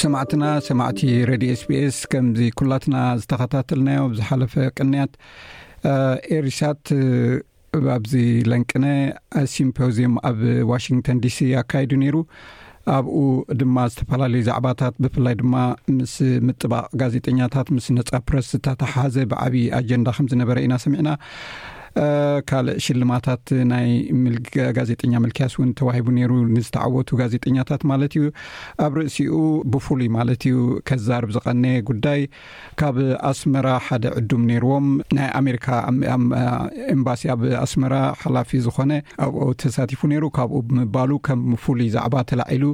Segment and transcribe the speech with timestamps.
[0.00, 5.12] ሰማዕትና ሰማዕቲ ሬድዮ ኤስ ቢስ ከምዚ ኩላትና ዝተኸታተልናዮ ብዝሓለፈ ቅንያት
[6.38, 6.80] ኤሪሳት
[7.96, 8.14] ኣብዚ
[8.50, 8.86] ለንቅነ
[9.54, 10.40] ሲምፖዚዮም ኣብ
[10.72, 12.16] ዋሽንግተን ዲሲ ኣካይዱ ነይሩ
[12.98, 13.18] ኣብኡ
[13.60, 15.54] ድማ ዝተፈላለዩ ዛዕባታት ብፍላይ ድማ
[15.98, 16.16] ምስ
[16.48, 21.10] ምጥባቅ ጋዜጠኛታት ምስ ነፃ ፕረስ ዝተተሓዘ ብዓብዪ ኣጀንዳ ከም ዝነበረ ኢና ሰሚዕና
[22.48, 23.86] ካልእ ሽልማታት ናይ
[24.78, 28.24] ጋዜጠኛ ምልክያስ እውን ተዋሂቡ ነይሩ ንዝተዓወቱ ጋዜጠኛታት ማለት እዩ
[28.84, 29.34] ኣብ ርእሲኡ
[29.72, 30.56] ብፉሉይ ማለት እዩ
[30.90, 32.20] ከዛርብ ዝቐነ ጉዳይ
[32.82, 32.98] ካብ
[33.32, 34.86] ኣስመራ ሓደ ዕዱም ነይርዎም
[35.18, 35.66] ናይ ኣሜሪካ
[36.96, 38.92] ኤምባሲ ኣብ ኣስመራ ሓላፊ ዝኮነ
[39.26, 42.64] ኣብኦ ተሳቲፉ ነይሩ ካብኡ ብምባሉ ከም ፍሉይ ዛዕባ ተላዒሉ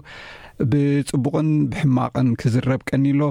[0.73, 3.27] ብፅቡቕን ብሕማቅን ክዝረብ ቀኒ ሎ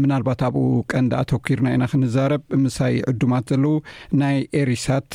[0.00, 3.74] ምናልባት ኣብኡ ቀንዲ ኣተኪርና ኢና ክንዛረብ ምሳይ ዕዱማት ዘለዉ
[4.22, 5.10] ናይ ኤሪሳት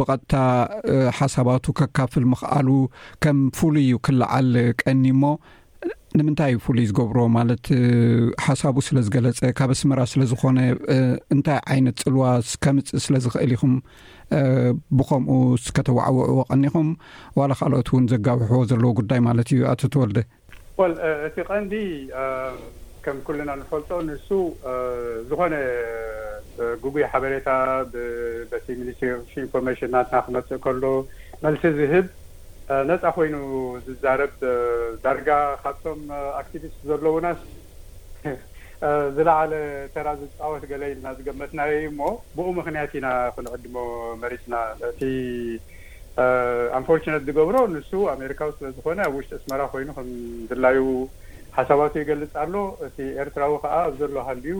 [0.00, 0.34] ብቐጥታ
[1.20, 2.68] ሓሳባቱ ከካፍል ምኽኣሉ
[3.24, 4.50] ከም ፍሉይ ዩ ክልዓል
[4.82, 5.24] ቀኒ ሞ
[6.18, 7.64] ንምንታይ ፍሉይ ዝገብሮ ማለት
[8.46, 10.58] ሓሳቡ ስለ ዝገለጸ ካብ ኣስመራ ስለ ዝኾነ
[11.34, 12.24] እንታይ ዓይነት ፅልዋ
[12.64, 13.72] ከምፅእ ስለ ዝኽእል ኢኹም
[14.98, 15.30] ብከምኡ
[15.64, 16.88] ስከተወዕውዕዎ ቐኒኹም
[17.38, 20.18] ዋላ ካልኦት እውን ዘጋብሕዎ ዘለዎ ጉዳይ ማለት እዩ ኣተተወልደ
[20.80, 20.88] ወ
[21.28, 21.74] እቲ ቐንዲ
[23.06, 24.28] ከም ኩልና ንፈልጦ ንሱ
[25.30, 25.54] ዝኾነ
[26.84, 27.48] ጉጉይ ሓበሬታ
[28.52, 29.08] በቲ ሚኒስትሪ
[29.46, 30.84] ኢንፎርሜሽን ናትና ክመፅእ ከሎ
[31.46, 32.06] መልሲ ዝህብ
[32.88, 33.34] ነፃ ኮይኑ
[33.86, 34.34] ዝዛረብ
[35.04, 35.28] ዳርጋ
[35.62, 36.00] ካብቶም
[36.40, 37.40] ኣክቲቪስት ዘለውናስ
[39.16, 39.52] ዝለዓለ
[39.94, 42.00] ተራዝዝፃወት ገለ ልና ዝገመትናየ እሞ
[42.36, 43.76] ብኡ ምክንያት ኢና ክንዕድሞ
[44.22, 45.00] መሬፅና ነቲ
[46.78, 50.08] ኣንፎርነት ዝገብሮ ንሱ ኣሜሪካዊ ስለ ዝኮነ ኣብ ውሽጢ እስመራ ኮይኑ ከም
[50.50, 50.78] ድላዩ
[51.58, 52.54] ሓሳባት የገልፅ ኣሎ
[52.88, 54.56] እቲ ኤርትራዊ ከዓ ኣብ ዘሎ ሃልዩ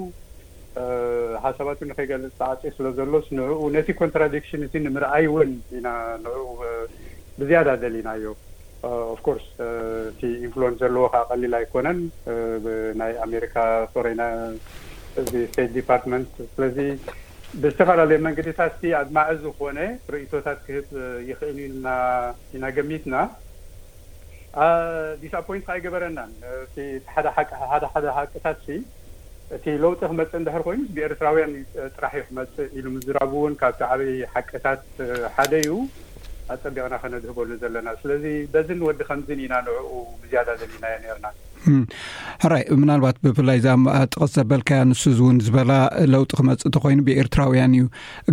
[1.45, 5.89] ሓሳባት ንከይገልፅዓፂ ስለ ዘሎስ ንኡ ነቲ ኮንትራዲክሽን ቲ ንምርኣይ እውን ኢና
[6.23, 6.47] ንኡ
[7.41, 8.25] ብዝያዳ ደሊናዮ
[9.13, 9.45] ኣፍ ኮርስ
[10.11, 11.99] እቲ ኢንፍሉንስ ዘለዎ ከዓ ቀሊል ኣይኮነን
[13.01, 13.55] ናይ ኣሜሪካ
[13.95, 14.23] ፈሬና
[15.21, 16.77] እዚ ስቴት ፓርትት ስለዚ
[17.63, 19.79] ብዝተፈላለየ መንግድታት ኣማእ ዝኮነ
[20.13, 20.89] ርእቶታት ክህብ
[21.31, 21.69] ይኽእል ዩ
[22.59, 23.17] ኢናገሚትና
[25.21, 26.33] ዲስኣፖንት ከ ይገበረናን
[26.77, 27.29] ደ
[27.95, 28.61] ሓደ ሓቀታት
[29.57, 31.53] እቲ ለውጢ ክመፅእ እንድሕር ኮይኑ ብኤርትራውያን
[31.97, 34.85] ጥራሕ ክመፅእ ኢሉ ምዝራቡ እውን ካብቲ ዓበይ ሓቀታት
[35.37, 35.71] ሓደ እዩ
[36.53, 38.25] ኣፀቢቕና ከነዝህበሉ ዘለና ስለዚ
[38.55, 39.89] በዚ ንወዲ ከምዝኢና ንኡ
[40.31, 41.29] ዝያዳ ዘለናዮ ርና
[42.43, 43.75] ሃራይ ምናልባት ብፍላይ እዛኣ
[44.13, 45.71] ጥቕስ ዘበልከያ ንሱ እውን ዝበላ
[46.13, 47.85] ለውጢ ክመፅእ ቲ ኮይኑ ብኤርትራውያን እዩ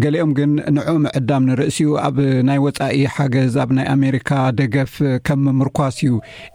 [0.03, 2.17] ገሊኦም ግን ንዕኡ ምዕዳም ንርእሲኡ ኣብ
[2.47, 4.29] ናይ ወፃኢ ሓገዝ ኣብ ናይ ኣሜሪካ
[4.59, 4.95] ደገፍ
[5.29, 6.11] ከም ምርኳስ እዩ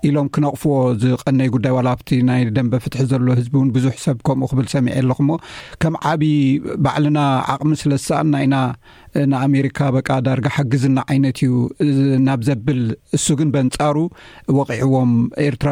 [0.09, 0.75] ኢሎም ክነቕፍዎ
[1.05, 4.95] ዝቐነይ ጉዳይ ዋላ ኣብቲ ናይ ደንበ ፍትሒ ዘሎ ህዝቢ እውን ብዙሕ ሰብ ከምኡ ክብል ሰሚዐ
[5.05, 5.39] ኣለኹ ሞ
[5.85, 6.31] ከም ዓብዪ
[6.87, 7.19] ባዕልና
[7.55, 8.55] ዓቕሚ ስለዝሰኣና ኢና
[9.33, 11.39] ንኣሜሪካ በቃ ዳርጋ ሓግዝና ዓይነት
[11.85, 12.81] እዩ ናብ ዘብል
[13.17, 13.97] እሱ ግን በንጻሩ
[14.59, 15.13] ወቂዕዎም
[15.47, 15.71] ኤርትራ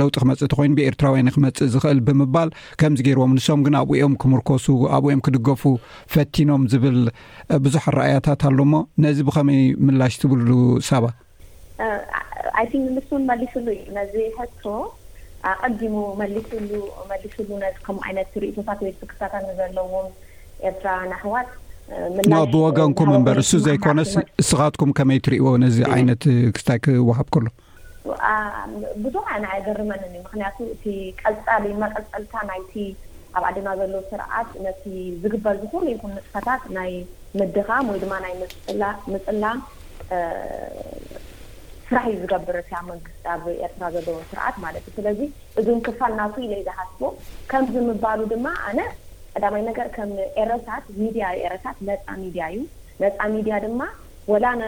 [0.00, 2.50] ለውጢ ክመፅእ እቲ ኮይኑ ብኤርትራዋይ ክመፅእ ዝኽእል ብምባል
[2.82, 4.66] ከምዚ ገይርዎም ንሶም ግን ኣብኦም ክምርኮሱ
[4.98, 5.62] ኣብኡኦም ክድገፉ
[6.14, 6.98] ፈቲኖም ዝብል
[7.66, 8.74] ብዙሕ ኣረኣያታት ኣሎ እሞ
[9.04, 10.50] ነዚ ብኸመይ ምላሽ ትብሉ
[10.90, 11.04] ሰባ
[12.64, 14.64] ይ ምስውን መሊሱሉ እዩ ነዚ ሕቶ
[15.52, 16.68] ኣቀዲሙ መሊስሉ
[17.12, 17.48] መሊሱሉ
[17.86, 20.06] ከምኡ ይነት ርእቶታት ወይ ክሳት ዘለዎም
[20.68, 21.48] ኤርትራናኣህዋት
[22.52, 26.22] ብወገንኩም እንበር እሱ ዘይኮነስ ንስኻትኩም ከመይ ትሪእዎ ነዚ ዓይነት
[26.56, 30.56] ክስታይ ክወሃብ ከሎብዙሕ ኣየገርመን ምክንያቱ
[30.92, 31.22] እ ቀ
[31.82, 32.72] መቀፀልታ ናይቲ
[33.38, 34.82] ኣብ ዓድና ዘለዎ ስርዓት ነቲ
[35.22, 36.90] ዝግበር ዝኮሉ ይኩን ንፅፈታት ናይ
[37.40, 38.34] ምድኻም ወይድማ ናይ
[39.12, 39.60] ምፅላም
[41.86, 45.20] ስራሕ እዩ ዝገብር ኣብ መንግስቲ ኣብ ኤርትራ ዘለዎ ስርዓት ማለት እዩ ስለዚ
[45.62, 47.00] እዚን ክፋልናቱ ኢዩ ዝሓስቦ
[47.52, 48.46] ከም ዝምባሉ ድማ
[49.36, 50.10] ቀዳማይ ነገር ከም
[50.42, 52.58] ኤረታት ሚድያ ኤረታት ነፃ ሚድያ እዩ
[53.02, 53.80] ነፃ ሚድያ ድማ
[54.32, 54.64] ወላ ን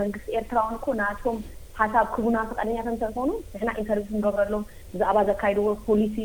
[0.00, 1.36] መንግስቲ ኤርትራውን ኮ ናቶም
[1.80, 4.54] ሓሳብ ክቡና ፈቃደኛታት እተዝኮኑ ንሕና ኢንተርቪ ክንገብረሎ
[4.92, 6.16] ብዛዕባ ዘካይድዎ ፖሊሲ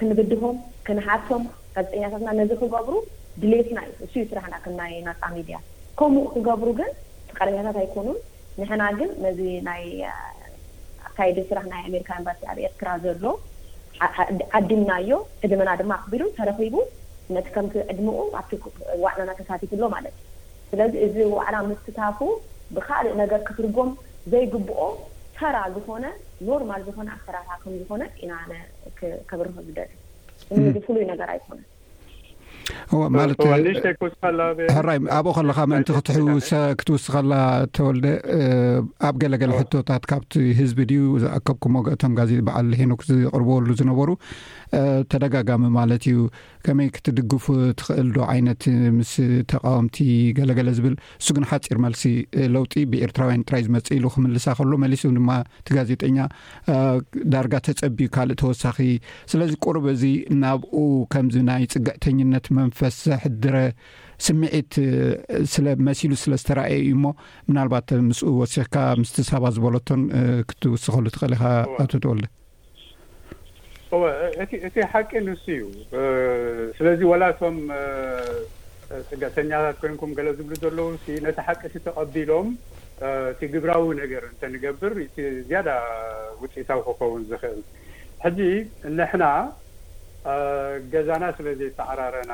[0.00, 0.56] ክንብድሆም
[0.86, 1.42] ክንሓቶም
[1.76, 2.94] ጋዜጠኛታትና ነዚ ክገብሩ
[3.42, 5.58] ድሌትና እዩ እሱ እዩ ስራሕና ከምናይ ነፃ ሚድያ
[6.00, 6.90] ከምኡ ክገብሩ ግን
[7.30, 8.18] ፈቃደኛታት ኣይኮኑን
[8.60, 9.40] ንሕና ግን ነዚ
[9.70, 9.84] ናይ
[11.18, 13.24] ካይዲ ስራሕ ናይ ኣሜሪካ ዩንቨርሲ ኣብ ኤርትራ ዘሎ
[14.58, 15.10] ዓዲምናዮ
[15.44, 16.74] ዕድመና ድማ ኣኽቢሉ ተረኺቡ
[17.34, 18.52] ነቲ ከምቲ ዕድምኡ ኣብቲ
[19.04, 20.14] ዋዕናና ተሳቲፉ ሎ ማለት
[20.70, 22.18] ስለዚ እዚ ዋዕላ ምስተታፉ
[22.76, 23.90] ብካልእ ነገር ክትርጎም
[24.34, 24.80] ዘይግብኦ
[25.38, 26.04] ሰራ ዝኾነ
[26.48, 28.52] ኖርማል ዝኾነ ኣሰራት ከምዝኾነ ኢናነ
[29.30, 29.80] ከብረክ ዝደ
[30.86, 31.60] ፍሉይ ነገር ኣይኮነ
[33.16, 33.38] ማለት
[34.76, 37.32] ሕራይ ኣብኡ ከለኻ ምእንቲ ክትክትውስኸላ
[37.76, 38.06] ተወልደ
[39.08, 44.08] ኣብ ገለገለ ሕቶታት ካብቲ ህዝቢ ድዩ ዝኣከብኩም ሞእቶም ጋዜ በዓል ሂኖክ ዝቕርበሉ ዝነበሩ
[45.12, 46.18] ተደጋጋሚ ማለት እዩ
[46.66, 47.44] ከመይ ክትድግፉ
[47.80, 48.62] ትኽእል ዶ ዓይነት
[48.98, 49.12] ምስ
[49.52, 49.98] ተቃወምቲ
[50.38, 52.02] ገለገለ ዝብል እሱግን ሓፂር መልሲ
[52.54, 55.30] ለውጢ ብኤርትራውያን ጥራይ ዝመፅእ ኢሉ ክምልሳ ከሎ መሊስ ድማ
[55.60, 56.16] እቲ ጋዜጠኛ
[57.34, 58.78] ዳርጋ ተፀቢዩ ካልእ ተወሳኺ
[59.32, 60.04] ስለዚ ቁርብ እዚ
[60.42, 60.76] ናብኡ
[61.14, 63.54] ከምዚ ናይ ፅግዕተኝነት መንፈስ ዘሕድረ
[64.26, 64.72] ስምዒት
[65.54, 67.04] ስመሲሉ ስለ ዝተረኣየ እዩ እሞ
[67.50, 70.02] ምናልባት ምስኡ ወሲኽካ ምስቲ ሰባ ዝበሎቶን
[70.50, 71.44] ክትውስኸሉ ትኽእል ኢኻ
[71.84, 72.26] ኣቶተወልዶ
[74.00, 75.60] ወእቲ ሓቂ ንስ እዩ
[76.78, 77.56] ስለዚ ዋላቶም
[79.08, 80.88] ፅገተኛታት ኮይንኩም ገለ ዝብሉ ዘለዉ
[81.24, 82.48] ነቲ ሓቂ ቲ ተቐቢሎም
[83.32, 85.16] እቲ ግብራዊ ነገር እንተንገብር ወቲ
[85.48, 85.68] ዝያዳ
[86.42, 87.60] ውጪኢታዊ ክኸውን ዝኽእል
[88.24, 88.38] ሕጂ
[88.98, 89.24] ንሕና
[90.92, 92.32] ገዛና ስለ ዘይተሓራረና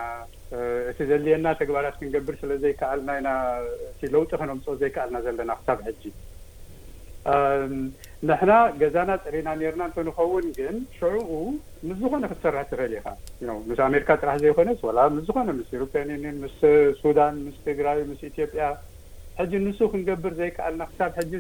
[0.91, 3.31] እቲ ዘድልየና ተግባራት ክንገብር ስለዘይከኣልና ኢና
[4.06, 6.03] እ ለውጢ ኸኖምፅ ዘይከኣልና ዘለና ክሳብ ሕጂ
[8.29, 11.31] ንሕና ገዛና ፅሪና ነርና እተንኸውን ግን ሽዑኡ
[11.88, 13.12] ምስ ዝኮነ ክትሰርሕ ተፈሊ ኻ
[13.69, 16.56] ምስ ኣሜሪካ ጥራሕ ዘይኮነስ ዋላ ምስ ዝኮነ ምስ ኢሮያን ዩኒን ምስ
[17.03, 18.67] ሱዳን ምስ ትግራይ ምስ ኢትዮጵያ
[19.41, 21.32] ሕጂ ንሱ ክንገብር ዘይከኣልና ክሳብ ሕጂ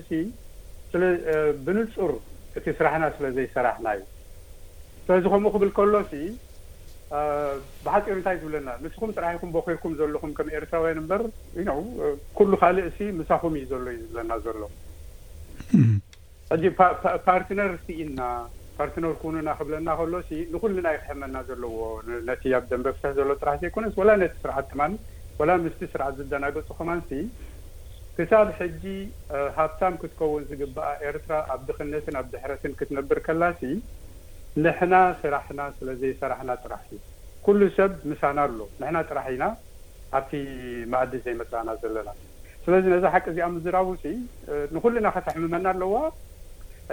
[1.66, 2.12] ብንፁር
[2.58, 4.02] እቲ ስራሕና ስለ ዘይሰራሕና እዩ
[5.06, 6.12] ስለዚ ከምኡ ክብል ከሎሲ
[7.84, 11.22] ብሓጢሩ እንታይ ዝብለና ንስኹም ጥራሕ ይኩም በኺርኩም ዘለኹም ከም ኤርትራውያን እምበር
[12.38, 14.60] ኩሉ ካልእ እሲ ምሳኹም እዩ ዘሎ እዩ ዝብለና ዘሎ
[16.54, 16.64] እጂ
[17.28, 18.20] ፓርትነር ስኢና
[18.78, 21.74] ፓርትነር ክንና ክብለና ከሎሲ ንኩሉና ይክሕመና ዘለዎ
[22.28, 24.92] ነቲ ኣብ ደንበ ፍትሕ ዘሎ ጥራሕ ዘይኮነስ ወላ ነቲ ስራዓት ትማን
[25.40, 27.10] ወላ ምስ ስርዓት ዝደናገጹ ኸማንሲ
[28.16, 28.84] ክሳብ ሕጂ
[29.56, 33.70] ሃብታም ክትከውን ዝግባኣ ኤርትራ ኣብ ድክነትን ኣብ ድሕረትን ክትነብር ከላ ሲ
[34.64, 36.84] ንሕና ስራሕና ስለዘ ስራሕና ጥራሕ
[37.46, 39.46] ኩሉ ሰብ ምሳና ኣሎ ንሕና ጥራሕ ኢና
[40.18, 40.32] ኣብቲ
[40.94, 42.10] ማእዲ ዘይመፅእና ዘለና
[42.66, 44.12] ስለዚ ነዛ ሓቂ እዚኣ ምዝራቡ ሲ
[44.74, 45.94] ንኩሉ ና ከተሕምመና ኣለዋ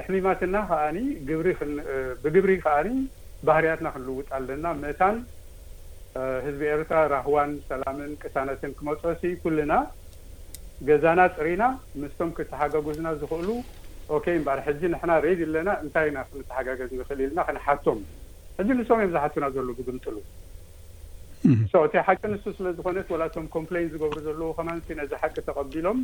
[0.06, 2.90] ሕሚማትና ከዓኒ ግሪብግብሪ ከዓኒ
[3.48, 5.16] ባህርያትና ክንልውጥ ኣለና መታን
[6.46, 9.74] ህዝቢ ኤርትራ ራህዋን ሰላምን ቅሳነትን ክመፀሲ ኩልና
[10.90, 11.64] ገዛና ፅሪና
[12.02, 13.50] ምስቶም ክተሓጋግዝና ዝኽእሉ
[14.16, 18.00] እበር ሕጂ ንሕና ሬድ ኣለና እንታይና ክንተሓጋገዝ ንኽእል ኢልና ክንሓቶም
[18.58, 20.18] ሕዚ ንስም እዮም ዝሓትና ዘሎ ብግምፅሉ
[21.72, 26.00] ሶ እታይ ሓቂ ንሱ ስለ ዝኾነት ወላቶም ኮምፕሌን ዝገብሩ ዘለዉ ከማነቲ ነዚ ሓቂ ተቀቢሎም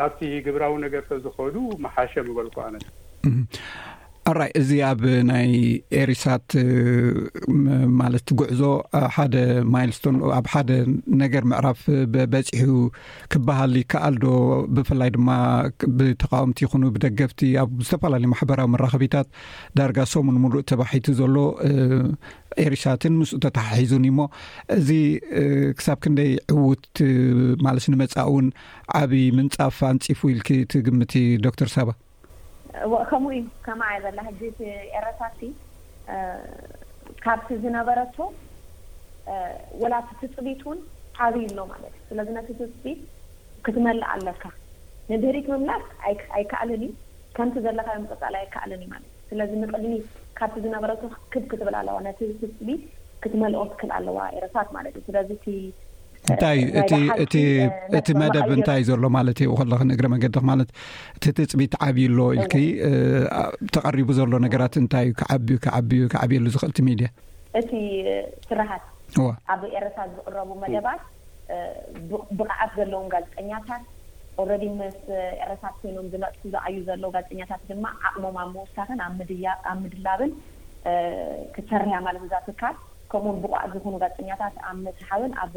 [0.00, 2.74] ናብቲ ግብራዊ ነገር ሰዝኸዱ መሓሸም ይበልኩ ኣነ
[4.30, 5.00] ኣራይ እዚ ኣብ
[5.30, 5.50] ናይ
[6.02, 6.48] ኤሪሳት
[8.00, 8.60] ማለት ጉዕዞ
[9.00, 9.34] ኣሓደ
[9.74, 10.70] ማይልስቶን ኣብ ሓደ
[11.22, 11.80] ነገር ምዕራፍ
[12.32, 12.70] በፂሑ
[13.32, 14.24] ክበሃል ከኣልዶ
[14.76, 15.28] ብፍላይ ድማ
[15.98, 19.28] ብተቃወምቲ ይኹኑ ብደገፍቲ ኣብ ዝተፈላለዩ ማሕበራዊ መራኸቢታት
[19.80, 21.36] ዳርጋ ሶሙን ምሉእ ተባሒቲ ዘሎ
[22.64, 24.26] ኤሪሳትን ምስኡ ተተሓሒዙኒ ሞ
[24.78, 24.88] እዚ
[25.80, 26.86] ክሳብ ክንደይ ዕዉት
[27.66, 28.48] ማለት ንመፃ እውን
[29.02, 31.14] ዓብዪ ምንጻፍ ኣንፅፉ ኢል ቲ ግምቲ
[31.48, 31.88] ዶክተር ሳባ
[32.82, 34.18] እ ከምኡ እ ከማ ዘለ
[34.96, 35.20] ኤረሳ
[37.24, 38.16] ካብቲ ዝነበረቶ
[39.82, 40.78] ወላቲ ትፅቢት እውን
[41.24, 43.00] ዓብይ ሎ ማለት እዩ ስለዚ ነቲ ትፅቢት
[43.66, 44.42] ክትመልእ ኣለካ
[45.10, 45.84] ንድህሪክ ምምላክ
[46.36, 46.90] ኣይከኣልን እዩ
[47.36, 50.06] ከምቲ ዘለካዮ ፅፃሊ ኣይከኣልን ዩ ማለት እ ስለዚ ንቅልሚት
[50.38, 51.02] ካብቲ ዝነበረቶ
[51.34, 52.82] ክብ ክትብል ኣለዋ ነቲ ትፅቢት
[53.24, 55.14] ክትመልኦ ትክል ኣለዋ ኤረታት ማለት እስለ
[56.32, 57.34] እንታይእዩ እቲእቲ
[57.98, 60.68] እቲ መደብ እንታይ ዘሎ ማለት ዩ ከለ እግረ መገዲ ማለት
[61.16, 62.46] እቲ ትፅቢት ዓብዩ ሎ ኢል
[63.76, 67.08] ተቐሪቡ ዘሎ ነገራት እንታይ እዩ ክዓዩ ክዓቢዩ ክዓብየሉ ዝኽእል ቲ ሚድያ
[67.60, 67.70] እቲ
[68.48, 68.84] ስራሃት
[69.24, 71.02] ዋ ኣብ ኤረትት ዝቕረቡ መደባት
[72.38, 73.84] ብቕዓት ዘለዎም ጋዜጠኛታት
[74.42, 74.96] ኣረዲ ምስ
[75.44, 80.32] ኤረትት ኮይኖም ዝመጥ ዝኣዩ ዘሎ ጋዜጠኛታት ድማ ዓቕሞም ኣብ ምውሳኽን ብኣብ ምድላብን
[81.54, 82.62] ክትሰርያ ማለት እዛ ትካ
[83.14, 85.52] ከምኡውን ብቁዕ ዝኮኑ ጋዜጠኛታት ኣብ መስሓብን ኣብ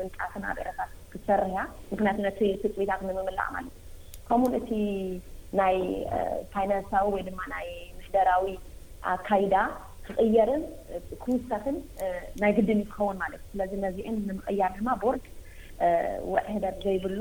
[0.00, 1.60] ምምፃፍን ኣብረታት ክሰርሕያ
[1.92, 3.70] ምክንያት ነቲ ፍፅቢታት ንምምላዕ ማለት
[4.18, 4.70] ዩ ከምኡውን እቲ
[5.60, 5.76] ናይ
[6.52, 8.44] ፋይናንስዊ ወይ ድማ ናይ ምሕደራዊ
[9.12, 9.54] ኣካይዳ
[10.06, 10.62] ክቅየርን
[11.24, 11.76] ክውሳትን
[12.42, 15.24] ናይ ግድን ይክኸውን ማለት እ ስለዚ ነዚአን ንምቅያር ድማ ቦርድ
[16.32, 17.20] ውዕ ህደር ዘይብሉ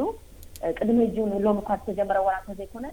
[0.80, 1.16] ቅድሚ እዚ
[1.46, 2.28] ሎም እኳ ዝተጀመረዋ
[2.62, 2.86] ዘይኮነ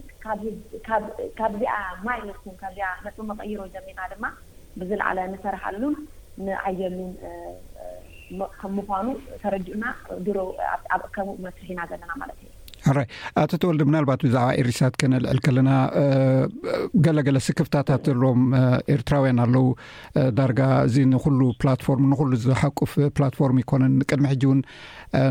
[1.39, 1.73] ካብዚኣ
[2.07, 4.25] ማይ ስኩም ካዚኣ መፅ መቀይሮ ዘሚካ ድማ
[4.79, 5.95] ብዝላዕለ ንሰርሓሉን
[6.45, 7.11] ንዓየምን
[8.59, 9.07] ከም ምኳኑ
[9.41, 9.85] ተረጊኡና
[10.27, 10.37] ብሮ
[10.95, 12.50] ኣብ እከሙ መስርሒኢና ዘለና ማለት እዩ
[12.89, 13.05] ኣራይ
[13.41, 16.47] ኣተተወልዲ uh, ምናልባት ብዛዕባ ኤርሰት ከነልዕል ከለና uh, uh,
[17.05, 18.41] ገለ ገለ ስክፍታታት ዘለዎም
[18.95, 19.65] ኤርትራውያን ኣለዉ
[20.39, 24.61] ዳርጋ እዚ ንኩሉ ፕላትፎር ንኹሉ ዝሓቁፍ ፕላትፎርም ይኮነን ንቅድሚ ሕጂ እውን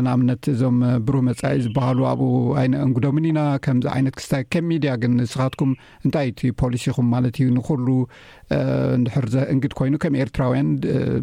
[0.05, 0.77] ንኣብነት እዞም
[1.07, 2.31] ብሩህ መጻኢ ዝበሃሉ ኣብኡ
[2.65, 5.71] ይነ እንግዶምን ኢና ከምዚ ዓይነት ክስታይ ከም ሚድያ ግን ስኻትኩም
[6.05, 7.87] እንታይ እቲ ፖሊሲ ኹም ማለት እዩ ንኹሉ
[9.01, 10.69] ንድሕርዘ እንግድ ኮይኑ ከም ኤርትራውያን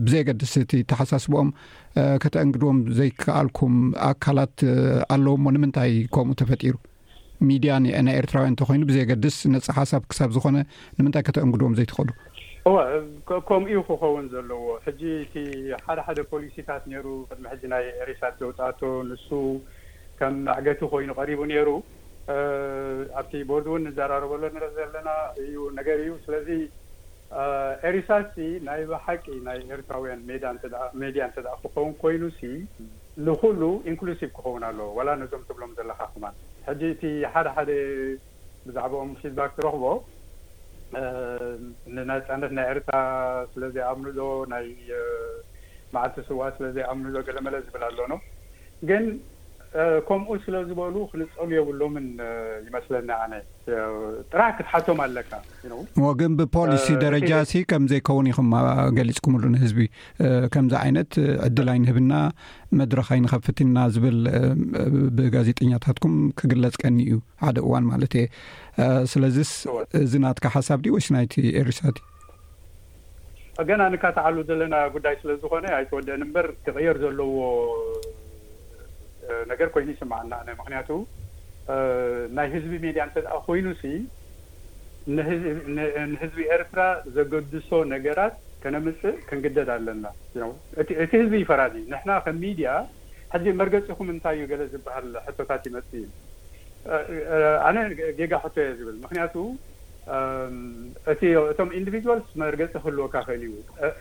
[0.07, 1.51] ብዘየገድስ እቲ ተሓሳስቦኦም
[2.23, 3.75] ከተ እንግድዎም ዘይከኣልኩም
[4.11, 4.59] ኣካላት
[5.15, 6.75] ኣለዎ እሞ ንምንታይ ከምኡ ተፈጢሩ
[7.49, 10.57] ሚድያ ናይ ኤርትራውያን እንተኮይኑ ብዘገድስ ነፃ ሓሳብ ክሳብ ዝኾነ
[10.99, 12.11] ንምንታይ ከተ እንግድዎም ዘይትኸእዱ
[13.49, 15.35] ከምኡ ክኸውን ዘለዎ ሕጂ እቲ
[15.85, 19.29] ሓደ ሓደ ፖሊሲታት ነይሩ ቅድሚ ሕጂ ናይ ኤሬሳት ዘውጣእቶ ንሱ
[20.21, 21.69] ከም ማዕገቲ ኮይኑ ቀሪቡ ነይሩ
[23.19, 25.11] ኣብቲ ቦርድ እውን ንዘራረበሎ ንረ ዘለና
[25.45, 26.49] እዩ ነገር እዩ ስለዚ
[27.89, 32.43] ኤሪሳሲ ናይ ሓቂ ናይ ኤርትራውያን ሜድያ እንተደ ክኸውን ኮይኑ ሲ
[33.27, 36.25] ንኩሉ ኢንክሊዚቭ ክኸውን ኣለ ዋላ ነዞም ትብሎም ዘለካማ
[36.69, 37.71] ሕጂ እቲ ሓደሓደ
[38.67, 39.85] ብዛዕባኦም ፊትባክ ትረኽቦ
[42.11, 42.91] ናፃነት ናይ ኤርት
[43.55, 44.21] ስለ ዘይኣምኑዶ
[44.53, 44.67] ናይ
[45.95, 48.15] ማዓልቲ ስዋዋ ስለ ዘይኣምኑዶ ገለ መለ ዝብል ኣሎኖ
[48.89, 49.05] ግን
[50.09, 52.05] ከምኡ ስለ ዝበሉ ክንፀሉ የብሎምን
[52.67, 53.33] ይመስለኒ ኣነ
[54.33, 55.33] ጥራሕ ክትሓቶም ኣለካ
[56.05, 58.49] ወ ግን ብፖሊሲ ደረጃ እሲ ከም ዘይከውን ይኹም
[58.99, 59.79] ገሊጽኩምሉ ንህዝቢ
[60.55, 61.11] ከምዚ ዓይነት
[61.49, 62.15] ዕድላይ ንህብና
[62.81, 64.19] መድረኻይ ንኸፍትና ዝብል
[65.19, 68.27] ብጋዜጠኛታትኩም ክግለጽቀኒ እዩ ሓደ እዋን ማለት እየ
[69.15, 69.53] ስለዚስ
[70.05, 71.99] እዚ ናትካ ሓሳብድ ወይስ ናይቲ ኤርሳቲ
[73.69, 77.29] ገና ንካትዓሉ ዘለና ጉዳይ ስለዝኾነ ኣይተወድአኒ እምበር ትቕየር ዘለዎ
[79.53, 80.89] ነገር ኮይኑ ይስምዓና ኣነ ምክንያቱ
[82.37, 83.83] ናይ ህዝቢ ሚድያ እተኣ ኮይኑሲ
[86.13, 86.81] ንህዝቢ ኤርትራ
[87.17, 92.69] ዘገድሶ ነገራት ከነምፅእ ክንግደድ ኣለናእቲ ህዝቢ ይፈራድእ ንሕና ከም ሚድያ
[93.33, 96.11] ሓዚ መርገፂኹ ምንታይ እዩ ገለ ዝበሃል ሕቶታት ይመፅእ እዩ
[97.69, 97.77] ኣነ
[98.19, 99.35] ጌጋ ሕቶ የ ዝብል ምክንያቱ
[101.53, 103.53] እቶም ኢንዲቪድዋልስ መርገፂ ክህልዎ ካ ክእል እዩ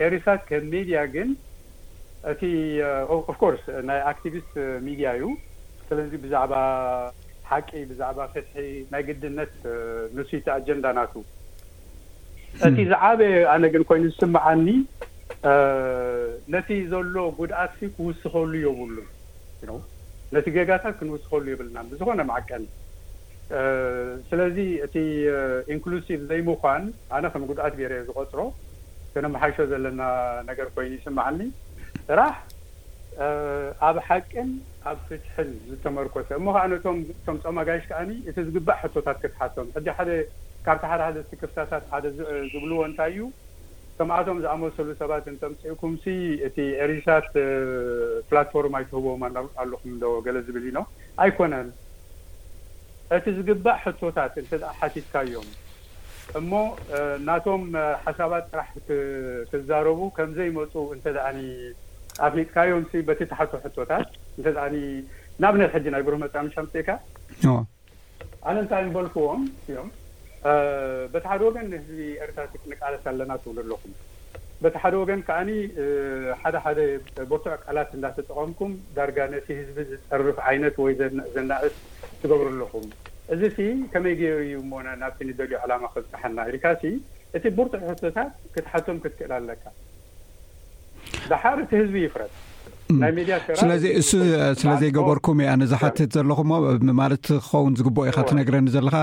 [0.08, 1.30] ኤርስት ከም ሚድያ ግን
[2.32, 2.42] እቲ
[3.16, 4.54] ኦፍ ኮርስ ናይ ኣክቲቪስት
[4.86, 5.26] ሚድያ እዩ
[5.90, 6.54] ስለዚ ብዛዕባ
[7.50, 8.56] ሓቂ ብዛዕባ ፍትሒ
[8.94, 9.54] ናይ ግድነት
[10.16, 11.14] ንስይቲ አጀንዳ ናቱ
[12.68, 14.68] እቲ ዝዓበየ ኣነ ግን ኮይኑ ዝስምዓኒ
[16.54, 18.98] ነቲ ዘሎ ጉድኣት ክውስኸሉ የብሉ
[20.36, 22.64] ነቲ ገጋታት ክንውስኸሉ የብልና ብዝኾነ ማዓቀን
[24.30, 24.96] ስለዚ እቲ
[25.74, 26.84] ኢንክሉሲቭ ዘይምኳን
[27.18, 28.40] ኣነ ከም ጉድኣት ብረ ዝቆፅሮ
[29.14, 30.02] ክንመሓሾ ዘለና
[30.50, 31.38] ነገር ኮይኑ ይስመዓኒ
[32.10, 32.34] ስራሕ
[33.88, 34.50] ኣብ ሓቅን
[34.90, 40.14] ኣብ ፍትሕን ዝተመርኮሰ እሞ ከዓ ነቶም ቶም ፀማጋይሽ ከዓኒ እቲ ዝግባእ ሕቶታት ክትሓሶም ሕጂ ደ
[40.66, 42.04] ካብቲ ሓደ ሓደ ትክፍታታት ሓደ
[42.52, 43.20] ዝብልዎ እንታይ እዩ
[43.98, 46.06] ሰምዓቶም ዝኣመሰሉ ሰባት ንጠምፅኢኩምሲ
[46.48, 47.28] እቲ ኤሪሳት
[48.30, 49.22] ፕላትፎርም ኣይትህቦዎም
[49.64, 50.80] ኣለኹም እዶ ገለ ዝብል ኢኖ
[51.26, 51.70] ኣይኮነን
[53.18, 55.50] እቲ ዝግባእ ሕቶታት እንተደ ሓቲትካ እዮም
[56.42, 56.52] እሞ
[57.28, 57.64] ናቶም
[58.06, 58.70] ሓሳባት ፅራሕ
[59.52, 61.40] ትዛረቡ ከምዘይመፁ እንተደእኒ
[62.26, 64.76] ኣፍሊጥካዮምሲ በቲ ተሓት ሕቶታት እንተዛዕኒ
[65.44, 66.90] ናብነት ሕጂ ና ገርህ መጣሚ ሻምሰይካ
[68.50, 69.90] ኣነ እንታይ ንበልክዎም እዮም
[71.14, 73.94] በቲ ሓደ ወገን ህዝቢ ኤርትራሲንቃለስ ኣለና ትብሉ ኣለኹም
[74.64, 75.50] በቲ ሓደ ወገን ከዓኒ
[76.42, 76.80] ሓደሓደ
[77.32, 80.96] ብርትዕ ቃላት እንዳተጠቀምኩም ዳርጋ ነቲ ህዝቢ ዝፀርፍ ዓይነት ወይ
[81.36, 81.76] ዘናእስ
[82.22, 82.88] ትገብሩ ኣለኹም
[83.36, 86.82] እዚ ሲ ከመይ ገይሩዩ ሞ ናብቲኒ ደልዮ ዕላማ ከጥሓና ሪካሲ
[87.38, 89.64] እቲ ብርትዑ ሕቶታት ክትሓቶም ክትክእል ኣለካ
[91.30, 92.30] دحارتهالبيفرد
[93.62, 94.12] ስለእሱ
[94.64, 96.52] ስለ ዘይገበርኩም እየ ኣነዝሓትት ዘለኹሞ
[97.00, 98.98] ማለት ክኸውን ዝግበኦ ኢካ ትነግረኒ ዘለካ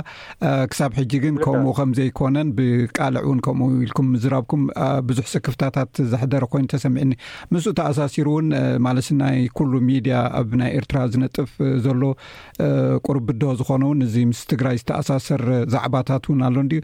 [0.71, 4.63] ክሳብ ሕጂግን ከምኡ ከምዘይኮነን ብቃልዕ እውን ከምኡ ኢልኩም ምዝራብኩም
[5.09, 7.13] ብዙሕ ስክፍታታት ዘሕደረ ኮይኑ ተሰሚዕኒ
[7.55, 8.49] ምስኡ ተኣሳሲሩ እውን
[8.87, 11.53] ማለትናይ ኩሉ ሚድያ ኣብ ናይ ኤርትራ ዝነጥፍ
[11.89, 12.03] ዘሎ
[13.09, 15.45] ቁር ብድሆ ዝኮነ እውን እዚ ምስ ትግራይ ዝተኣሳሰር
[15.77, 16.81] ዛዕባታት እውን ኣሎ ድ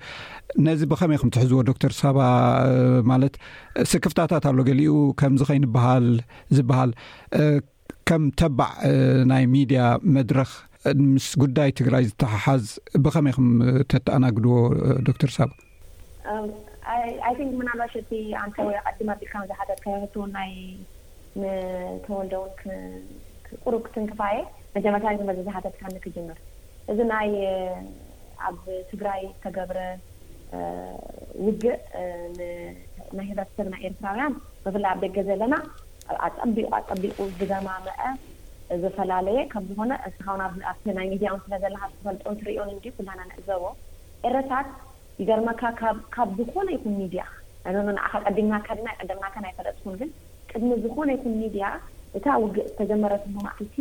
[0.67, 2.21] ነዚ ብከመይ ከም ትሕዝዎ ዶክተር ሳባ
[3.11, 3.35] ማለት
[3.91, 6.07] ስክፍታታት ኣሎ ገሊኡ ከምዚ ከይንበሃል
[6.57, 6.90] ዝበሃል
[8.09, 8.71] ከም ተባዕ
[9.33, 9.83] ናይ ሚድያ
[10.17, 10.51] መድረኽ
[11.13, 12.65] ምስ ጉዳይ ትግራይ ዝተሓሓዝ
[13.05, 13.49] ብኸመይ ከም
[13.93, 14.55] ተተኣናግድዎ
[15.09, 15.51] ዶክተር ሳብ
[17.59, 18.11] ምና ልዋሽቲ
[18.53, 20.15] ን ወ ቀዲማ ቢልካ ዝሓተት ካይሕት
[21.41, 22.45] ንተወልደው
[23.65, 24.39] ቁሩብ ክትንክፋየ
[24.77, 26.39] መጀመረታ መዘ ዝሓተት ካ ክጅምር
[26.93, 27.31] እዚ ናይ
[28.47, 28.57] ኣብ
[28.91, 29.79] ትግራይ ተገብረ
[31.47, 31.81] ውግእ
[33.19, 35.55] ናይ ህረተሰብ ናይ ኤርትራውያን ብፍላ ኣ ደገ ዘለና
[36.27, 38.03] ኣብ ጠቢቁ ኣጠቢቁ ብዘማመአ
[38.83, 39.93] ዘፈላለየ ከም ዝኾነ
[40.97, 43.63] ናይ ሚድያ እው ስለዘለካ ዝተፈልጦ ትሪዮን እ ፍላና ንዕዘቦ
[44.29, 44.69] ዕረታት
[45.21, 45.63] ይገርመካ
[46.15, 47.23] ካብ ዝኾነ ይኩን ሚድያ
[47.67, 50.11] ኣይኖ ንኣካ ቀዲምናካ ድ ቀድምናካ ናይ ፈለፅኩን ግን
[50.51, 51.65] ቅድሚ ዝኾነ ይኩን ሚድያ
[52.19, 53.77] እታ ውግእ ዝተጀመረት ማዓልቲ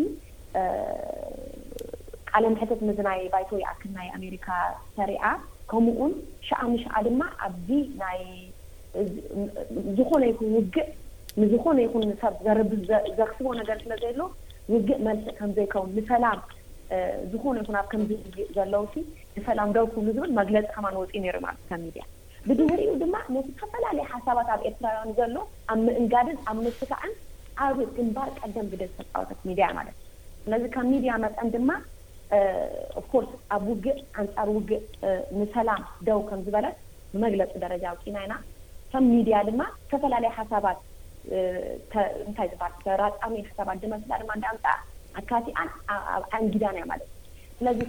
[2.31, 4.47] ቃል ንሕተት ምዚናይ ባይተ ይኣክል ናይ ኣሜሪካ
[4.97, 5.23] ሰሪዓ
[5.71, 6.13] ከምኡእውን
[6.47, 7.79] ሻዓ ንሻዓ ድማ ኣብ ይ
[9.97, 10.87] ዝኾነ ይኩን ውግእ
[11.41, 12.79] ንዝኮነ ይኩን ሰብ ዘረብህ
[13.19, 14.21] ዘክስቦ ነገር ስለዘይሎ
[14.73, 16.39] ውግእ መልስእ ከም ዘይከውን ንሰላም
[17.31, 18.83] ዝኾነ ይኩን ኣብ ከምዚውእ ዘለው
[19.37, 22.03] ንሰላም ደው ክብሉ ዝብል መግለፂ ከማ ንወፅኢ ሩ ማለ ከም ሚድያ
[22.47, 25.35] ብድህርኡ ድማ ነ ዝተፈላለዩ ሓሳባት ኣብ ኤርትራውያን ዘሎ
[25.71, 27.11] ኣብ ምእንጋድን ኣብ ምስካዕን
[27.65, 28.81] ኣብ ግንባር ቀደም ግደ
[29.13, 29.97] ፃወት ሚድያ ማለት
[30.43, 31.71] ስለዚ ከም ሚድያ መጠን ድማ
[32.99, 34.83] ኣፍኮርስ ኣብ ውግእ አንፃር ውግእ
[35.39, 36.77] ንሰላም ደው ከም ዝበለት
[37.13, 38.33] ብመግለፂ ደረጃ ኣውፅና ኢና
[38.93, 40.77] ከም ሚድያ ድማ ዝተፈላለዩ ሓሳባት
[42.27, 42.47] እንታይ
[42.85, 44.65] ዝራፃሚ ሓሳባት ድመስላ ድማ ዳምፃ
[45.19, 45.53] ኣካባቲብ
[46.37, 47.79] ኣንጊዳንያ ማለት እዩ ስለዚ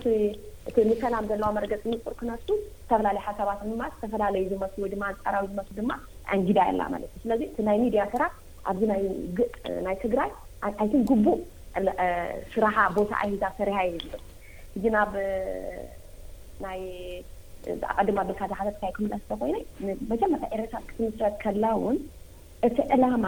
[0.68, 2.46] እቲ ንሰላም ዘለዋ መረገፂ ዝንፅር ክነሱ
[2.80, 3.60] ዝተፈላለዩ ሓሳባት
[3.98, 4.94] ዝተፈላለዩ ዝመስሉ ወይድ
[5.26, 5.90] ፃራዊ ዝመስሉ ድማ
[6.34, 8.30] ኣንጊዳ ያላ ማለት እዩ ስለዚ እ ናይ ሚድያ ስራሕ
[8.70, 8.82] ኣብዚ
[9.86, 10.30] ናይ ትግራይ
[10.82, 11.38] ኣይቲን ጉቡእ
[12.54, 13.94] ስራሓ ቦታ ኣይዛብ ሰሪሓ የ
[14.78, 15.12] እዚ ናብ
[16.64, 16.80] ናይ
[17.98, 19.56] ቀዲማ ብልካዝሓታ ክምለስተኮይነ
[20.12, 21.96] መጀመር ኤረት ክትምስረት ከላ እውን
[22.68, 23.26] እቲ ዕላማ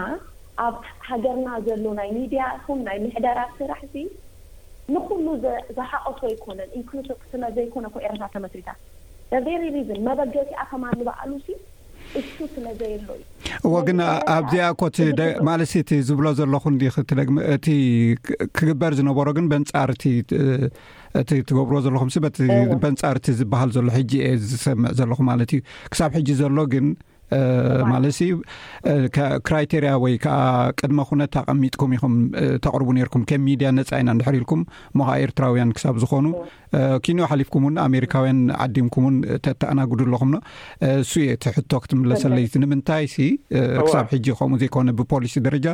[0.65, 0.75] ኣብ
[1.09, 3.97] ሃገርና ዘሎ ናይ ሚድያ ኹም ናይ ምሕዳራት ስራሕ እዚ
[4.95, 5.27] ንኩሉ
[5.77, 6.61] ዝሓቐቶ ይኮነ
[7.33, 8.69] ስለዘይኮነ ኮ ኤረት ተመስሪታ
[9.89, 11.31] ዝ መበገፂኣከማ እንባዕሉ
[12.21, 13.23] እሱ ስለ ዘይርር ዩ
[13.67, 13.99] እዎ ግን
[14.35, 16.65] ኣብዚኣ ኮቲማለሲ እቲ ዝብሎ ዘለኹ
[17.55, 17.73] እቲ
[18.59, 20.03] ክግበር ዝነበሮ ግን በንጻርቲ
[21.21, 22.39] እቲ ትገብርዎ ዘለኹም ስ በቲ
[22.83, 25.63] በንጻርቲ ዝበሃል ዘሎ ሕጂ የ ዝሰምዕ ዘለኹ ማለት እዩ
[25.95, 26.87] ክሳብ ሕጂ ዘሎ ግን
[27.93, 30.39] ማለሲክራይቴሪያ ወይ ከዓ
[30.81, 32.15] ቅድሚ ኩነ ተቐሚጥኩም ኢኹም
[32.65, 34.61] ተቅርቡ ነርኩም ከም ሚድያ ነፃ ኢና ድሕሪ ልኩም
[35.01, 36.27] ሞከዓ ኤርትራውያን ክሳብ ዝኾኑ
[37.07, 39.17] ኪኖዮ ሓሊፍኩም እውን ኣሜሪካውያን ዓዲምኩም እውን
[39.63, 40.31] ተኣናግዱ ኣለኹም
[41.03, 43.05] እሱ የ ቲሕቶ ክትምለሰለይቲ ንምንታይ
[43.87, 45.67] ክሳብ ሕጂ ከምኡ ዘይኮነ ብፖሊሲ ደረጃ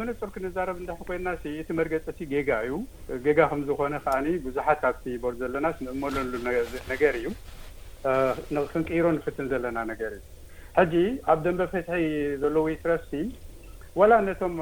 [0.00, 1.28] ምንፅርክ ንዛረብ እንዳ ኮይና
[1.60, 2.74] እቲ መርገፀቲ ጌጋ እዩ
[3.24, 6.32] ጌጋ ከም ዝኮነ ከዓኒ ብዙሓት ኣብቲ ቦር ዘለና ንእመለሉ
[6.92, 7.26] ነገር እዩ
[8.72, 10.24] ክንቅይሮ ንፍትን ዘለና ነገር እዩ
[10.78, 10.94] ሕጂ
[11.32, 12.02] ኣብ ደንበ ፍትሒ
[12.44, 13.12] ዘለዉ ትረፍሲ
[14.00, 14.54] ዋላ ነቶም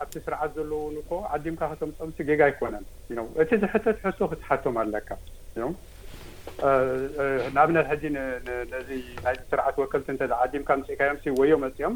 [0.00, 2.84] ኣብቲ ስርዓት ዘለው ንኮ ዓዲምካ ክምፆምሲ ጌጋ ኣይኮነን
[3.42, 5.08] እቲ ዝሕተት ሕቶ ክትሓቶም ኣለካ
[5.60, 8.02] ንኣብነት ሕጂ
[8.72, 8.88] ነዚ
[9.26, 10.08] ናይ ስርዓት ወከልቲ
[10.46, 11.94] ዓዲምካ ፅኢካዮም ወዮም መፅኦም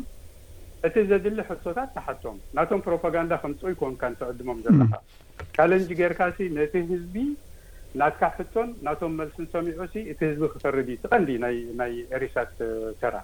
[0.86, 4.92] እቲ ዘድሊ ሕቶታት ተሓቶም ናቶም ፕሮፓጋንዳ ከምፅ ይኮንካ ንተዕድሞም ዘለካ
[5.56, 7.14] ቻለንጂ ጌይርካ ሲ ነቲ ህዝቢ
[8.00, 11.30] ናትካ ሕቶን ናቶም መልሲን ሰሚዑ ሲ እቲ ህዝቢ ክፈርድ እዩ ትቀንዲ
[11.80, 12.52] ናይ ኤሪሳት
[13.02, 13.16] ተራ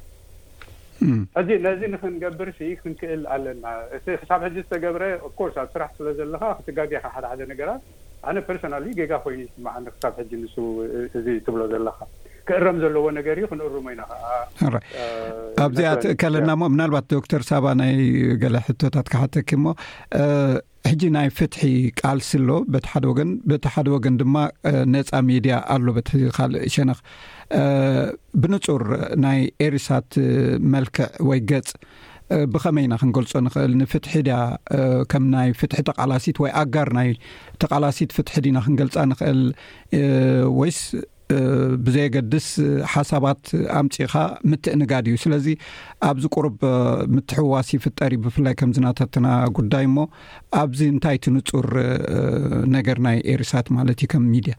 [1.36, 7.06] ሕዚ ነዚ ንክንገብርሲ ክንክእል ኣለና እቲ ክሳብ ሕዚ ዝተገብረ ኣኮርስ ኣብ ስራሕ ስለ ዘለካ ክትጋገካ
[7.16, 7.84] ሓደሓደ ነገራት
[8.30, 10.56] ኣነ ፐርሰናል ገጋ ኮይኑ ዩስማዓኒ ክሳብ ሕጂ ንሱ
[11.18, 11.98] እዚ ትብሎ ዘለካ
[12.50, 17.94] ክዕረም ዘለዎ ነገር እዩ ክንዕርሞኢናራኣብዚኣ ከለና ሞ ምናልባት ዶክተር ሳባ ናይ
[18.42, 19.66] ገለ ሕቶታት ካሓተኪ ሞ
[20.90, 21.60] ሕጂ ናይ ፍትሒ
[22.00, 24.34] ቃልሲ ኣሎ በቲ ሓደ ወገን በቲ ሓደ ወገን ድማ
[24.94, 26.98] ነፃ ሜድያ ኣሎ በት ካልእ ሸነኽ
[28.42, 28.82] ብንጹር
[29.24, 30.10] ናይ ኤርሳት
[30.74, 31.70] መልክዕ ወይ ገጽ
[32.54, 34.38] ብኸመይ ኢና ክንገልጾ ንኽእል ንፍትሒ ድያ
[35.12, 37.08] ከም ናይ ፍትሒ ተቓላሲት ወይ ኣጋር ናይ
[37.64, 39.40] ተቓላሲት ፍትሒ ድና ክንገልጻ ንክእል
[40.60, 40.80] ወይስ
[41.86, 42.46] ብዘየገድስ
[42.92, 43.42] ሓሳባት
[43.80, 44.12] ኣምፂኻ
[44.50, 45.46] ምትእንጋድ እዩ ስለዚ
[46.08, 46.58] ኣብዚ ቁርብ
[47.14, 49.26] ምትሕዋሲፍጠሪ ብፍላይ ከምዝናተትና
[49.58, 49.98] ጉዳይ እሞ
[50.62, 51.68] ኣብዚ እንታይ ትንጹር
[52.76, 54.54] ነገር ናይ ኤርሳት ማለት እዩ ከም ሚድያ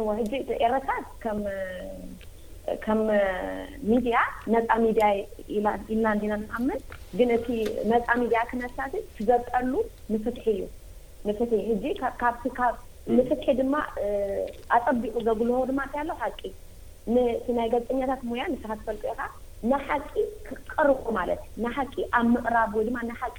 [0.00, 0.32] እ ሕጂ
[0.66, 3.00] ኤረሳት ከከም
[3.90, 4.16] ሚድያ
[4.52, 5.06] መፃ ሚድያ
[5.56, 6.30] ኢኢልናና
[6.68, 6.80] ምን
[7.18, 7.46] ግን እቲ
[7.90, 8.78] ነፃ ሚድያ ክነሳ
[9.16, 9.72] ትዘጠሉ
[10.14, 12.70] ንፍትሒ እዩ ፍ እ
[13.16, 13.74] ንፍኬ ድማ
[14.76, 16.40] ኣጠቢቁ ዘጉልህቦ ድማ እንታይ ኣለ ሓቂ
[17.56, 19.22] ናይ ጋዜጠኛታት ሞያ ንስ ትፈልቀ ኢካ
[19.70, 20.10] ናሓቂ
[20.48, 23.38] ክቀርቁ ማለት እ ናሓቂ ኣብ ምቅራብ ወይድማ ናሓቂ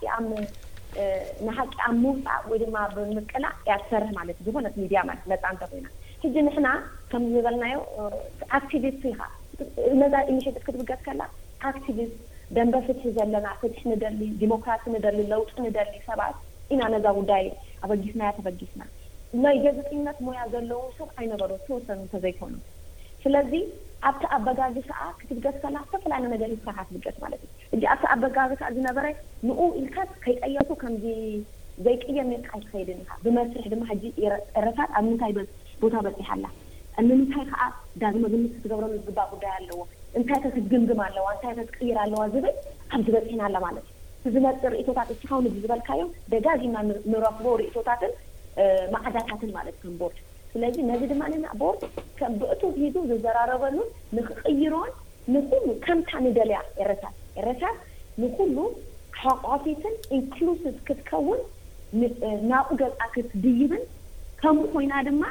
[1.87, 4.99] ኣብ ምውፃእ ወይድማ ኣብምቅላዕ ያ ትሰርሕ ማለት እዩ ዝኾነት ሚድያ
[5.31, 5.87] መፃ እንተ ኮይና
[6.23, 6.67] ሕጂ ንሕና
[7.13, 7.79] ከም ዝበልናዮ
[8.59, 9.19] ኣክቲቪስት ኢኻ
[10.01, 11.21] ነዛ ኢኒሽቲቭ ክትብገፅ ከላ
[11.71, 12.17] ኣክቲቪስት
[12.57, 16.37] ደንበ ፍትሒ ዘለና ፍትሒ ንደሊ ዲሞክራሲ ንደሊ ለውጡ ንደሊ ሰባት
[16.73, 17.45] ኢና ነዛ ጉዳይ
[17.85, 18.81] ኣበጊስና እያ ተበጊስና
[19.41, 22.51] ናይ ጋዜጠኝነት ሞያ ዘለዎ ሰብ ኣይነበሩ ተወሰሉ እንተዘይኮኑ
[23.23, 23.51] ስለዚ
[24.07, 27.41] ኣብቲ ኣበጋዚ ከዓ ክትብገስ ከላ ዝተፈላለዩ ነገር ይሰካ ትብገስ ማለት
[27.75, 29.05] እዩ እ ኣብቲ ኣበጋቢ ከዓ ዝነበረ
[29.47, 30.95] ንኡ ኢልካት ከይቀየቱ ከም
[31.85, 34.03] ዘይቅየር የርቃዓይ ትኸይድን ኢኸ ብመስርሒ ድማ ሕጂ
[34.65, 35.31] ረሳት ኣብ ምንታይ
[35.83, 36.45] ቦታ በፂሕ ኣላ
[37.01, 37.61] እምምንታይ ከዓ
[38.03, 39.79] ዳመግምስ ትገብረሉ ዝግባእ ጉዳይ ኣለዎ
[40.17, 42.55] እንታይ ከክትግንግም ኣለዋ እንታይ ከትቅይር ኣለዋ ዝብል
[42.93, 43.87] ኣብ ዝበፂሕና ኣላ ማለት
[44.25, 46.75] እዩ እዝመፅ ርእቶታት እስኸውን ዝበልካዮም ደጋዚማ
[47.13, 48.13] ንረክቦ ርእቶታትን
[48.93, 50.15] ማዕዳታትን ማለት ከም ቦድ
[50.53, 51.23] ስለዚ ነዚ ድማ
[51.61, 51.83] ቦርድ
[52.19, 53.87] ከም ብእቶ ዙ ዝዘራረበሉን
[54.17, 54.89] ንክቅይሮን
[55.35, 57.03] ንኩሉ ከምታ ንደልያ ት
[57.41, 57.77] ኤረታት
[58.23, 58.57] ንኩሉ
[59.23, 61.41] ሓቋፊትን ኢንክሉቭ ክትከውን
[62.51, 63.83] ናብኡ ገብፃ ክትድይብን
[64.41, 65.23] ከምኡ ኮይና ድማ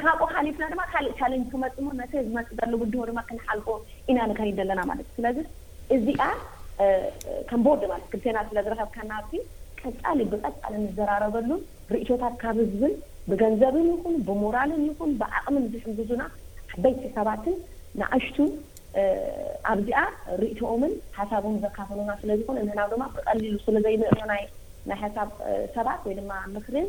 [0.00, 1.84] ካቆ ሓሊፍና ድማ ካልእ ቻለንጅ ክመፅሙ
[2.24, 3.68] ዝመፅእ ሎ ውድሞ ድ ክንሓልፎ
[4.10, 5.38] ኢና ንከይድ ዘለና ማለት ስለዚ
[5.94, 6.22] እዚኣ
[7.50, 9.20] ከም ቦድ ማለት ክልቴና ስለዝረከብካ ና
[9.84, 11.60] ቀፃሊ ብቀፃሊን ዝዘራረበሉን
[11.94, 12.92] ርእቶታት ካብ ህዝብን
[13.30, 16.22] ብገንዘብን ይኹን ብሞራልን ይኹን ብኣቅምን ዝሕግዙና
[16.82, 17.56] በይቲ ሰባትን
[18.00, 18.36] ንኣሽቱ
[19.72, 20.00] ኣብዚኣ
[20.40, 24.42] ርእቶኦምን ሓሳቡን ዘካፈሉና ስለዝኮን እንናው ድማ ብቀሊሉ ስለ ዘይምዕሮ ናይ
[25.02, 25.28] ሓሳብ
[25.76, 26.88] ሰባት ወይድማ ምክሪን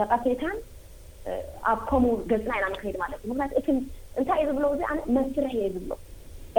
[0.00, 0.56] ነቀሴታን
[1.72, 3.76] ኣብ ከምኡ ገፅና ኢና ምከይድ ማለት እዩ ምክንያቱ እ
[4.20, 5.92] እንታይ እ ዝብሎ እዚ ኣነ መስርሒ የ ዝብሎ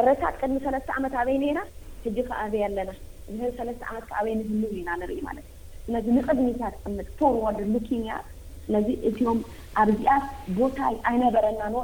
[0.07, 1.59] ረታት ቅድሚ ሰለስተ ዓመት ኣበይ ነራ
[2.05, 2.91] ሕጂ ከዓበ ኣለና
[3.41, 5.54] ህብ ሰለስተ ዓመት ከዓበይ ንህንው ኢና ንርኢ ማለት እዩ
[5.85, 8.11] ስለዚ ንቅድሚታት ቅምል ፈርወርድ ሉኪንያ
[8.65, 9.39] ስለዚ እትዮም
[9.81, 10.25] ኣብዚኣት
[10.57, 11.75] ቦታይ ኣይነበረናን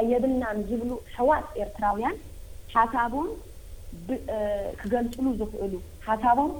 [0.00, 2.16] ኣየብናን ዝብሉ ሕዋት ኤርትራውያን
[2.74, 3.28] ሓሳቦም
[4.08, 5.72] ብክገልፅሉ ዝኽእሉ
[6.06, 6.50] ሓሳቦም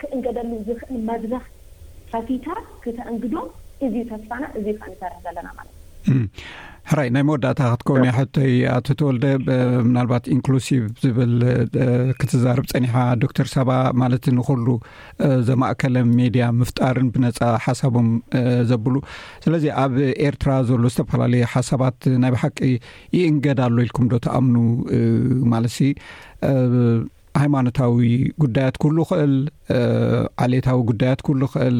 [0.00, 1.44] ክእንገደሉ ዝኽእል መድረኽ
[2.12, 3.48] ከፊታት ክተእንግዶም
[3.86, 5.74] እዚ ተስፋና እዙ ከዓ ንሰርሕ ዘለና ማለት
[6.12, 6.18] እዩ
[6.90, 9.26] ሕራይ ናይ መወዳእታ ክትከውን ሕቶይ ኣቶ ተወልደ
[9.88, 11.34] ምናልባት ኢንክሉዚቭ ዝብል
[12.20, 13.70] ክትዛርብ ፀኒሓ ዶክተር ሳባ
[14.02, 14.66] ማለት ንኽሉ
[15.48, 18.08] ዘማእከለ ሜድያ ምፍጣርን ብነፃ ሓሳቦም
[18.72, 18.94] ዘብሉ
[19.46, 19.94] ስለዚ ኣብ
[20.28, 22.58] ኤርትራ ዘሎ ዝተፈላለየ ሓሳባት ናይ ብሓቂ
[23.18, 24.56] ይእንገዳኣሎ ኢልኩም ዶ ተኣምኑ
[25.54, 25.80] ማለት ሲ
[27.40, 27.96] ሃይማኖታዊ
[28.42, 29.34] ጉዳያት ኩሉ ኽእል
[30.44, 31.78] ዓሌታዊ ጉዳያት ኩሉ ኽእል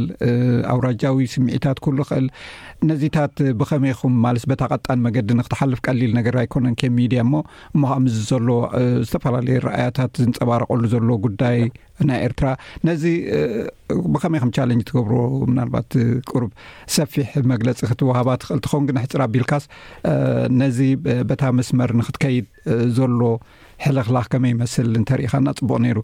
[0.72, 2.26] ኣውራጃዊ ስሚዒታት ኩሉ ክእል
[2.90, 7.34] ነዚታት ብኸመይኹም ማለስ በታ ቐጣን መገዲ ንክትሓልፍ ቀሊል ነገር ኣይኮነን ከም ሚድያ እሞ
[7.74, 8.48] እሞከምዚ ዘሎ
[9.06, 11.58] ዝተፈላለየ ርኣያታት ዝንፀባረቀሉ ዘሎ ጉዳይ
[12.10, 12.46] ናይ ኤርትራ
[12.88, 13.02] ነዚ
[14.12, 15.16] ብኸመይ ኩም ቻለኝ ትገብሮ
[15.50, 15.90] ምናልባት
[16.32, 16.50] ቅርብ
[16.96, 19.66] ሰፊሕ መግለፂ ክትወሃባ ትኽእል ቲኸንግን ሕፅር ኣቢልካስ
[20.60, 20.80] ነዚ
[21.30, 22.46] በታ መስመር ንክትከይድ
[22.98, 23.20] ዘሎ
[23.87, 25.99] ሕልክላኽ ከመይ መስል እንተሪኢኻና ፅቡቅ ነይሩ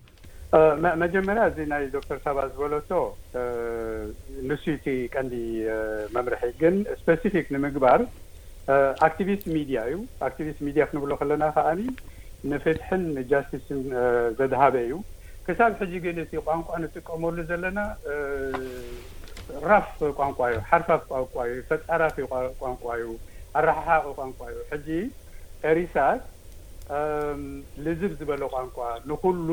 [1.04, 2.90] መጀመርያ እዚ ናይ ዶክተር ሳባ ዝበለቶ
[4.48, 5.34] ንስእቲ ቀንዲ
[6.14, 8.00] መምርሒ ግን ስፔሲፊክ ንምግባር
[9.06, 9.96] ኣክትቪስት ሚድያ እዩ
[10.28, 11.82] ኣቪስት ሚድያ ክንብሎ ከለና ከ ኒ
[12.50, 13.82] ንፍትሕን ንጃስቲስን
[14.38, 14.94] ዘድሃበ እዩ
[15.48, 17.78] ክሳብ ሕጂ ግን እቲ ቋንቋ ንጥቀመሉ ዘለና
[19.72, 22.16] ራፍ ቋንቋ እዩ ሓርፋፍ ቋንቋ እዩ ተፃራፊ
[22.62, 23.08] ቋንቋ እዩ
[23.60, 24.88] ኣራሓሓቂ ቋንቋ እዩ ሕጂ
[25.80, 25.96] ሪሳ
[27.86, 28.76] ልዝብ ዝበሎ ቋንቋ
[29.10, 29.48] ንኩሉ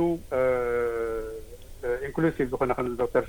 [2.07, 3.23] ኢንክሉሲቭ ዝኮነ ከ ዶክተር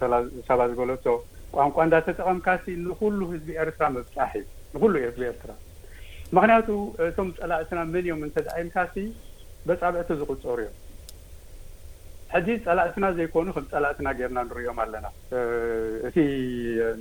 [0.48, 1.06] ሰባ ዝበለቶ
[1.54, 5.50] ቋንቋ እንዳተጠቐምካ ሲ ንኩሉ ህዝቢ ኤርትራ መብፃሕ እዩ ንሉ ቢ ኤርትራ
[6.36, 6.68] ምክንያቱ
[7.08, 9.04] እቶም ፀላእትና መን እዮም እንተዝኣይልካ ሲ
[9.68, 10.76] በፃብዕቲ ዝቁፀሩ እዮም
[12.32, 15.06] ሓዚ ፀላእትና ዘይኮኑ ከም ፀላእትና ገርና ንሪዮም ኣለና
[16.08, 16.16] እቲ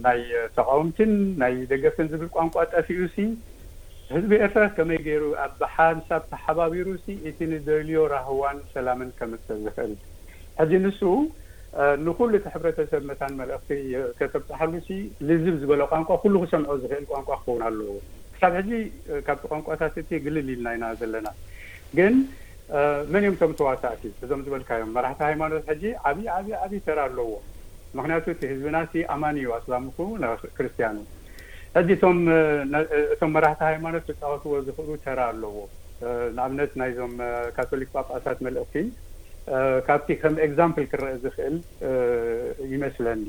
[0.05, 0.19] ናይ
[0.57, 1.11] ተቃወምትን
[1.43, 3.29] ናይ ደገፍትን ዝብል ቋንቋ ጠፊኡ ሲ
[4.11, 9.93] ህዝቢ ኤርፈ ከመይ ገይሩ ኣብ ሓንሳብ ተሓባቢሩ ሲ እቲ ንደልዮ ራህዋን ሰላምን ከምተዝክእል
[10.59, 10.99] ሕጂ ንስ
[12.05, 13.69] ንኩሉ እቲ ሕብረተሰብ መታን መልእክቲ
[14.17, 14.97] ከተብፃሓሉ ሲ
[15.29, 17.93] ልዝብ ዝበላ ቋንቋ ኩሉ ክሰንዖ ዝኽእል ቋንቋ ክኸውን ኣለዎ
[18.33, 18.71] ክሳብ ሕጂ
[19.27, 21.27] ካብቲ ቋንቋታት እቲ ግልል ኢልና ኢና ዘለና
[21.97, 22.13] ግን
[23.13, 27.29] መን እዮም ቶም ተዋሳእቲ እዞም ዝበልካ ዮም መራሕቲ ሃይማኖት ሕጂ ዓብዪ ብይ ዓብይ ተራ ኣለዎ
[27.97, 28.77] ምክንያቱ እ ህዝብና
[29.15, 30.95] ኣማኒ እዩ ኣስላምኩክርስቲያኑ
[31.75, 32.17] ሕዚ እም
[33.13, 35.53] እቶም መራህቲ ሃይማኖት ተፃወትዎ ዝኽእሉ ተራ ኣለዎ
[36.35, 37.13] ንኣብነት ናይዞም
[37.55, 38.83] ካቶሊክ ጳጳታት መልእኽቲ
[39.87, 41.55] ካብቲ ከም ኤግዛምፕል ክረአ ዝኽእል
[42.73, 43.21] ይመስለኒ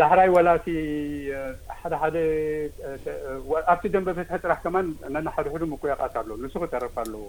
[0.00, 0.66] ዳሕራይ ዋላእቲ
[1.80, 2.74] ሓደሓደኣብቲ
[3.94, 7.22] ደንበ ፍትሒ ጥራሕ ከማን ነና ሓደሕዱ መቆያቃት ኣለ ንሱክተረፍ ኣለዎ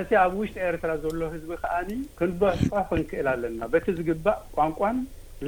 [0.00, 4.96] እስ ኣብ ውሽጢ ኤርትራ ዘሎ ህዝቢ ከዓኒ ክንበሖሕ ክንክእል ኣለና በቲ ዝግባእ ቋንቋን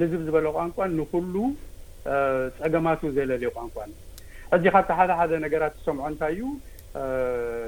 [0.00, 1.34] ልዝብ ዝበለ ቋንቋን ንኩሉ
[2.58, 3.90] ጸገማት ዘለልዩ ቋንቋን
[4.52, 6.42] ሕጂ ካብቲ ሓደ ሓደ ነገራት ሰምዖ እንታይ እዩ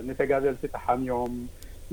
[0.08, 1.32] ንተጋዘልቲ ተሓሚዮም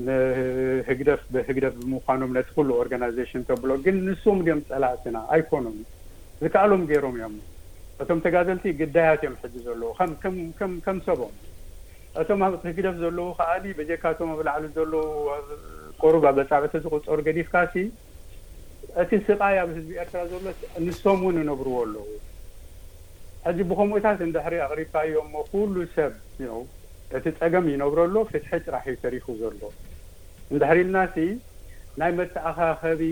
[0.06, 5.76] ንህግደፍ ብህግደፍ ብምኳኖም ነቲ ኩሉ ኦርጋናይዜሽን ተብሎ ግን ንስም ድዮም ጸላእትና ኣይኮኖም
[6.42, 7.34] ዝከኣሎም ገይሮም እዮም
[8.02, 9.90] እቶም ተጋዘልቲ ግዳያት እዮም ሕዚ ዘለዉ
[10.86, 11.34] ከም ሰቦም
[12.22, 15.06] እቶም ብ ህግደፍ ዘለዉ ከዓዲ በጀካቶም ኣብ ላዕሊ ዘለዉ
[16.02, 17.76] ቆሩብ ኣብ በፃዕዕቲ ዝቁፀሩ ገዲፍካ ሲ
[19.02, 22.04] እቲ ስቓይ ኣብ ህዝቢ ኤርትራ ዘሎንሶም እውን እነብርዎ ኣለዉ
[23.46, 26.12] ሕጂ ብከምኡታት እንድሕሪ ኣቅሪፓ ዮም ሞ ኩሉ ሰብ
[27.16, 29.60] እቲ ፀገም ይነብረ ሎ ፍትሒ ጥራሒ ሰሪፉ ዘሎ
[30.52, 31.16] እንድሕሪልናሲ
[32.00, 33.02] ናይ መትኣኻኸቢ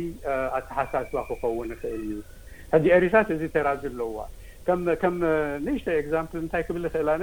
[0.59, 2.16] ኣተሓሳስባ ክኸውን ይኽእል እዩ
[2.75, 4.18] ሕጂ ኤሪታት እዚ ተራዝ ኣለውዋ
[4.66, 5.16] ከከም
[5.68, 7.23] ንእሽተ ኤግዛምፕል እንታይ ክብል ይኽእላነ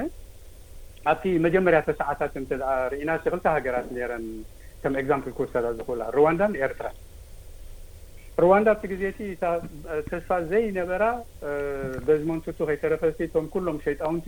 [1.12, 2.34] ኣብቲ መጀመርያ ተሰዓታት
[2.94, 4.26] ርኢና ሲክልተ ሃገራት ነረን
[4.84, 6.88] ከም ኤግዛምፕል ክውሳዳ ዝኽእሉ ሩዋንዳን ኤርትራ
[8.44, 9.36] ሩዋንዳ ብቲ ግዜ ቲ እ
[10.10, 11.06] ተስፋ ዘይነበራ
[12.08, 14.28] በዚ መንስቱ ከይተረፈዝቲ ቶም ኩሎም ሸይጣውንቲ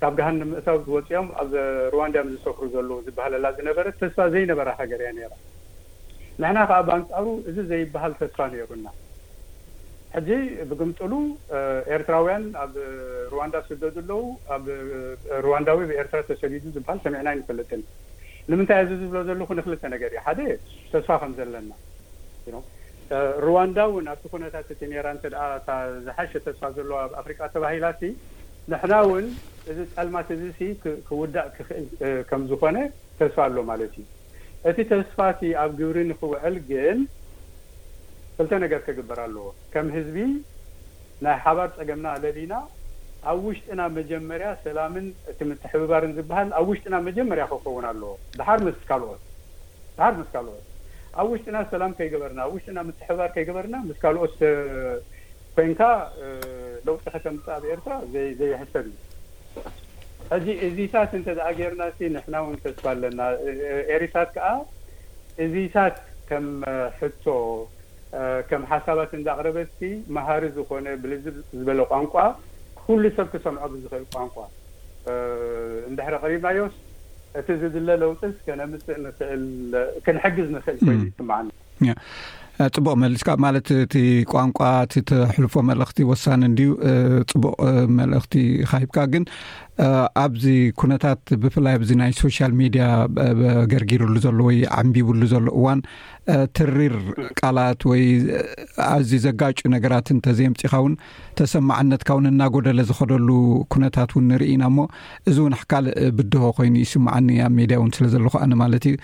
[0.00, 1.50] ካብ ግሃ ንምእታዊ ዝወፂኦም ኣብ
[1.94, 5.32] ሩዋንዳም ዝሰክሩ ዘለዉ ዝበሃለላ ዝነበረ ተስፋ ዘይነበራ ሃገር ያ ነራ
[6.42, 8.86] ንሕና ከዓ በኣንጻሩ እዚ ዘይበሃል ተስፋ ነይሩና
[10.16, 10.30] ሕጂ
[10.70, 11.12] ብግምፅሉ
[11.96, 12.74] ኤርትራውያን ኣብ
[13.34, 14.20] ሩዋንዳ ስደዱ ኣለዉ
[14.56, 14.64] ኣብ
[15.46, 17.82] ሩዋንዳዊ ብኤርትራ ተሰዲዱ ዝበሃል ሰሚዕናይ ንፈለጥኒ
[18.52, 20.40] ንምንታይ እዚ ዝብሎ ዘለኹ ነክልተ ነገር እ ሓደ
[20.94, 21.70] ተስፋ ከም ዘለና
[23.44, 25.26] ሩዋንዳ እውን ኣብቲ ኩነታት እቲ ኔራ እን ደ
[26.06, 28.02] ዝሓሸ ተስፋ ዘለዎ ኣብ ኣፍሪቃ ተባሂላ እቲ
[28.72, 29.26] ንሕና ውን
[29.70, 30.60] እዚ ፀልማት እዚ ሲ
[31.08, 31.86] ክውዳእ ክኽእል
[32.28, 32.76] ከም ዝኾነ
[33.18, 34.06] ተስፋ ኣሎ ማለት እዩ
[34.70, 36.98] እቲ ተስፋ እቲ ኣብ ግብሪ ንኽውዕል ግን
[38.36, 40.18] ፍልተ ነገር ክግበር ኣለዎ ከም ህዝቢ
[41.24, 42.54] ናይ ሓባር ፀገምና ኣለዲና
[43.30, 48.12] ኣብ ውሽጢና መጀመርያ ሰላምን እቲ ምትሕብባርን ዝበሃል ኣብ ውሽጢና መጀመርያ ክኸውን ኣለዎ
[48.56, 49.22] ር ምስ ካልኦት
[49.98, 50.64] ባሓር ምስ ካልኦት
[51.20, 54.34] ኣብ ውሽጢና ሰላም ከይገበርና ኣብ ውሽጢና ምትሕባር ከይገበርና ምስ ካልኦት
[55.56, 55.80] ኮንካ
[56.86, 57.92] ለውጢ ከተምፃብ ኤርትራ
[58.40, 58.94] ዘይሕሰብ እዩ
[60.34, 63.20] ሕዚ እዚታት እንተደኣ ገርና እ ንሕና እውን ተስፋ ኣለና
[63.94, 64.48] ኤሪታት ከዓ
[65.44, 65.96] እዚታት
[66.28, 66.46] ከም
[66.98, 67.26] ሕቶ
[68.50, 69.80] ከም ሓሳባት እንዳቅረበቲ
[70.16, 72.14] መሃር ዝኾነ ብልዝብ ዝበለ ቋንቋ
[72.82, 74.34] ኩሉ ሰብ ክሰምዖ ብዝኽእል ቋንቋ
[75.90, 76.60] እንዳሕረ ቀሪብናዮ
[77.40, 80.78] እቲዝ ድለ ለውፅስ ከነምስንልንሕግዝ ንኽእል
[82.60, 83.94] ኮፅቡቕ መልስካ ማለት እቲ
[84.32, 86.68] ቋንቋ እቲተሕልፎ መልእኽቲ ወሳኒ እንድዩ
[87.30, 87.46] ፅቡቕ
[87.98, 88.34] መልእኽቲ
[88.70, 89.24] ካሂብካ ግን
[90.24, 90.44] ኣብዚ
[90.80, 92.84] ኩነታት ብፍላይ ኣብዚ ናይ ሶሻል ሜድያ
[93.72, 95.80] ገርጊርሉ ዘሎ ወይ ዓንቢቡሉ ዘሎ እዋን
[96.56, 96.94] ትሪር
[97.40, 98.02] ቃላት ወይ
[98.94, 100.94] ኣዚ ዘጋጩ ነገራት እንተዘምፂኻ እውን
[101.40, 103.28] ተሰማዓነትካ እውን እናጎደለ ዝኸደሉ
[103.74, 104.86] ኩነታት እውን ንርኢኢና ሞ
[105.30, 108.94] እዚ እውን ካልእ ብድሆ ኮይኑ ይስማዓኒ ኣብ ሜድያ እውን ስለ ዘለኩኣኒ ማለት እዩ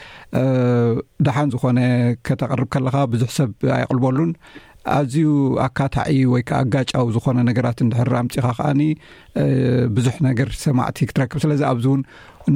[1.29, 1.81] ድሓን ዝኾነ
[2.29, 4.33] ከተቐርብ ከለካ ብዙሕ ሰብ ኣይቕልበሉን
[4.97, 5.27] ኣዝዩ
[5.67, 8.81] ኣካታዒ ወይ ከዓ ኣጋጫው ዝኮነ ነገራት እንድሕ ኣምፂካ ከዓኒ
[9.97, 12.03] ብዙሕ ነገር ሰማዕቲ ክትረክብ ስለዚ ኣብዚ እውን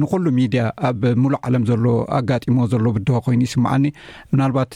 [0.01, 1.85] ንኩሉ ሚድያ ኣብ ሙሉእ ዓለም ዘሎ
[2.19, 3.83] ኣጋጢሞ ዘሎ ብድሆ ኮይኑ ይስምዓኒ
[4.31, 4.71] ምናልባት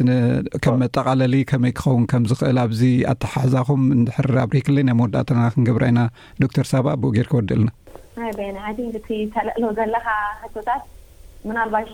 [0.64, 2.82] ከም መጠቓለሊ ከመይ ክኸውን ከም ዝኽእል ኣብዚ
[3.14, 6.02] ኣተሓሕዛኹም እንድሕር ኣብርሂ ክለይ ናይ መወዳእታና ክንገብር ኢና
[6.46, 7.70] ዶክተር ሳባ ኣቦኡ ጌይር ክወዲ ልና
[9.64, 10.08] ሎ ዘለካ
[10.56, 10.84] ቶታት
[11.74, 11.90] ባሽ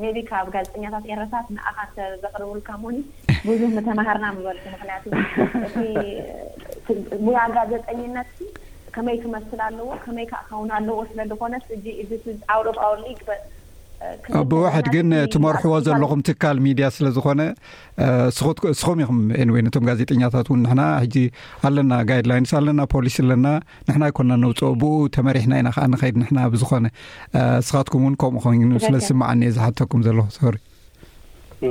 [0.00, 1.78] ሜቢ ካብ ጋዜጠኛታት ኤረታት ንኣኻ
[2.22, 2.96] ዘቅርቡልካምኒ
[3.46, 5.04] ብዙ ንተምሃርና ምበልኩ ምክንያቱ
[5.66, 5.74] እቲ
[7.24, 8.30] ሙያ ጋዜጠኝነት
[8.94, 13.08] ከመይ ክመስል ኣለዎ ከመይ ካ ኸውን ኣለዎ ስለ ዝኮነስ እ ኣው ኣር ሊ
[14.50, 17.40] ብውሕድ ግን ትመርሕዎ ዘለኹም ትካል ሚድያ ስለ ዝኮነ
[18.36, 19.18] ስስኹም ይኹም
[19.54, 21.16] ወይ እቶም ጋዜጠኛታት እውን ንና ሕጂ
[21.68, 23.46] ኣለና ጋይድላይንስ ኣለና ፖሊስ ኣለና
[23.88, 26.86] ንሕና ይኮና ነውፅኦ ብኡ ተመሪሕና ኢና ከዓ ንኸይድ ንና ብዝኮነ
[27.68, 31.70] ስኻትኩም እውን ከምኡ ኮይኑ ስለዝስማዓ እኒአ ዝሓተኩም ዘለኩ ሰብሪቂዜ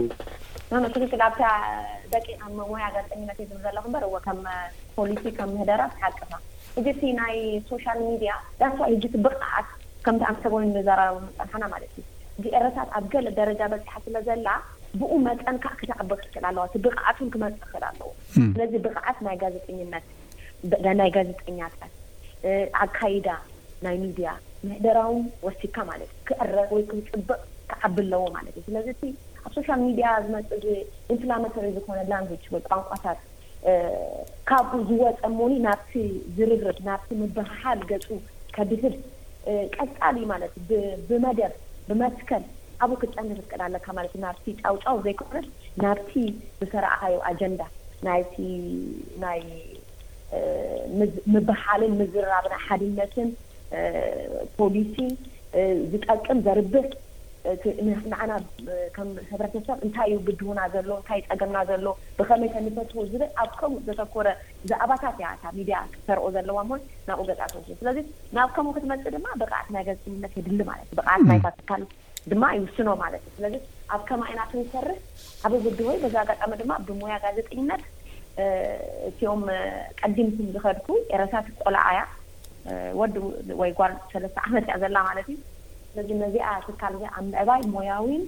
[12.41, 14.47] እዚኤረታት ኣብ ገለ ደረጃ በፅሐ ስለ ዘላ
[14.99, 18.09] ብኡ መጠን ካ ክተዓቢ ክእል ኣለዋ እ ብቕዓትን ክመፅእ ክእል ኣለዎ
[18.53, 20.05] ስለዚ ብቕዓት ናይ ጋዜጠነት
[21.01, 21.93] ናይ ጋዜጠኛታት
[22.85, 23.27] ኣካይዳ
[23.85, 24.29] ናይ ሚድያ
[24.65, 27.39] ምሕደራዊን ወሲድካ ማለት እዩ ክዕረብ ወይ ክፅብቅ
[27.71, 29.03] ክዓብ ኣለዎ ማለት እዩ ስለዚ እቲ
[29.45, 30.49] ኣብ ሶሻል ሚድያ ዝመፅ
[31.13, 33.19] ኢንፍላማተሪ ዝኮነ ላንግጅ ይቋንቋታት
[34.49, 35.91] ካብኡ ዝወፀ መሉ ናብቲ
[36.37, 38.07] ዝርርብ ናብቲ ምባሃል ገፁ
[38.55, 38.95] ከድህል
[39.75, 40.53] ቀጣል እዩ ማለት
[41.09, 41.53] ብመደር
[41.91, 42.43] ብመስከል
[42.83, 45.47] ኣብኡ ክፀንርቀል ኣለካ ማለት ዩ ናብቲ ጫውጫው ዘይኮነት
[45.83, 46.11] ናብቲ
[46.59, 47.61] ዝሰረእዩ ኣጀንዳ
[48.07, 49.41] ናይቲናይ
[51.33, 53.29] ምባሓልን ምዝርራብና ሓድነትን
[54.57, 54.95] ፖሊሲ
[55.91, 56.87] ዝጠቅም ዘርብህ
[57.61, 58.15] ቲንዓና
[58.95, 61.85] ከም ሕብረተሰብ እንታይ ዩ ብድውና ዘሎ እንታይ ፀገምና ዘሎ
[62.17, 64.27] ብከመይ ከንፈት ዝ ኣብ ከምኡ ዘተኮረ
[64.71, 66.57] ዛኣባታት ያ ሚድያ ክተርኦ ዘለዋ
[67.09, 67.97] ናብኡ ገፃ ትው ስለዚ
[68.37, 71.83] ናብ ከምኡ ክትመፅእ ድማ ብቕዓት ናይ ጋዜጠነት የድሊ ማለት እ ብቅዓት ናይ ታፍካል
[72.33, 73.55] ድማ ይውስኖ ማለት እዩ ስለዚ
[73.95, 74.97] ኣብ ከም ዓይና ክንሰርሕ
[75.47, 77.83] ኣብ ብድቦይ በዛ ጋጣሚ ድማ ብሙያ ጋዜጠነት
[79.09, 79.41] እትዮም
[80.01, 82.01] ቀዲምትም ዝኸድኩ ኤረሳት ቆልዓ እያ
[82.99, 83.15] ወድ
[83.61, 85.37] ወይ ጓል ሰለስተ ዓመት እያ ዘላ ማለት እዩ
[85.91, 88.23] ስለዚ ነዚኣ ስልካል እዚ ኣብ ምዕባይ ሞያዊን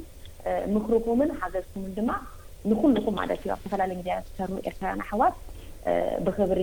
[0.76, 2.12] ምኽርኩምን ሓገዝኩምን ድማ
[2.69, 5.36] ንኩሉኩም ማለት እዩ ኣብ ዝተፈላለዩ ሚድያ ዝሰር ኤርትራን ኣሕዋት
[6.26, 6.62] ብክብሪ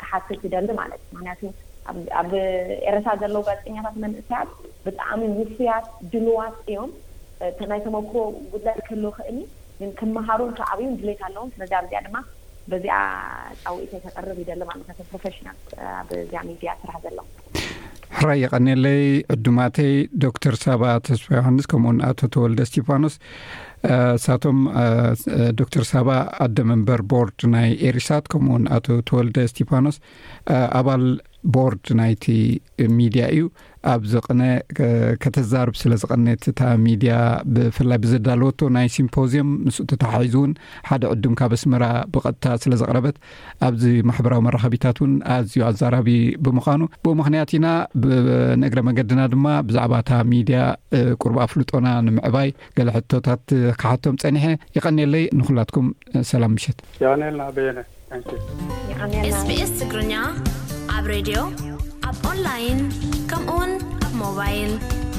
[0.00, 1.40] ክሓስፍ ይደሊ ማለትእ ምክንያቱ
[2.20, 2.32] ኣብ
[2.88, 4.50] ኤረት ዘለዉ ጋዜጠኛታት መምእሰያት
[4.86, 6.92] ብጣዕሚ ውፍያት ድልዋት እዮም
[7.72, 8.16] ናይ ተመክሮ
[8.54, 9.38] ጉዳይ ከህልው ክእል
[10.00, 12.16] ክመሃሩን ከብዓብዩን ድሌት ኣለዎም ስለዚ ኣብዚኣ ድማ
[12.72, 12.96] በዚኣ
[13.62, 15.56] ፃውኢተ ተጠርብ ይደሊ ማ ፕሮፌሽናል
[16.00, 17.18] ኣዚኣ ሚድያ ስራሕ ዘለ
[18.18, 19.02] ሕራይ የቀኒለይ
[19.34, 19.92] ዕዱማተይ
[20.24, 23.14] ዶክተር ሳባ ተስፋ ዮሀንስ ከምኡውን አቶ ተወልደ ስቲፋኖስ
[24.24, 24.58] ሳቶም
[25.60, 26.08] ዶክተር ሳባ
[26.44, 29.96] ኣደ መንበር ቦርድ ናይ ኤሪሳት ከምኡውን አቶ ተወልደ ስቲፋኖስ
[30.80, 31.04] ኣባል
[31.54, 32.26] ቦርድ ናይቲ
[32.98, 33.44] ሚድያ እዩ
[33.92, 34.42] ኣብ ዘቕነ
[35.22, 37.14] ከተዛርብ ስለ ዝቐነት እታ ሚድያ
[37.54, 40.52] ብፍላይ ብዘዳለወቶ ናይ ሲምፖዚም ምስ ተተሓሒዙ እውን
[40.88, 43.16] ሓደ ዕዱም ካብ ኣስመራ ብቐጥታ ስለ ዘቕረበት
[43.68, 46.08] ኣብዚ ማሕበራዊ መራኸቢታት እውን ኣዝዩ ኣዛራቢ
[46.46, 47.66] ብምዃኑ ብ ምክንያት ኢና
[48.04, 50.60] ብንግረ መንገድና ድማ ብዛዕባ እታ ሚድያ
[51.24, 53.44] ቁርቢ ኣፍሉጦና ንምዕባይ ገሊ ሕቶታት
[53.82, 54.46] ካሓቶም ፀኒሐ
[54.78, 55.88] ይቀኒለይ ንኹላትኩም
[56.32, 56.78] ሰላም ምሸት
[57.10, 57.80] ቀኒልና
[59.00, 60.14] ኣየነስስ ትግርኛ
[61.10, 61.40] radيو
[62.08, 62.82] uب onlاine
[63.30, 63.70] كaمون
[64.20, 65.11] mobيle